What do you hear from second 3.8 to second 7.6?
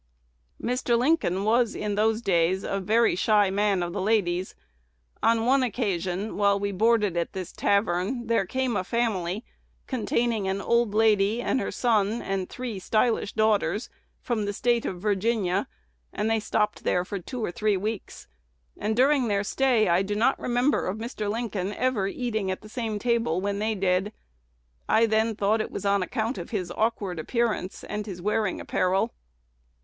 of ladies. On one occasion, while we boarded at this